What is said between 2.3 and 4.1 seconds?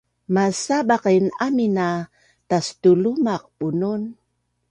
tastulumaq bunun